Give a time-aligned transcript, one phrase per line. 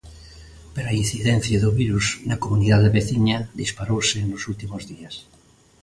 [0.73, 5.15] Pero a incidencia do virus na comunidade veciña disparouse nos últimos días.